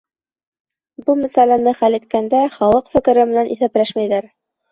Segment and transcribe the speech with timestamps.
[1.09, 4.27] Был мәсьәләне хәл иткәндә халыҡ фекере менән иҫәпләшмәйҙәр.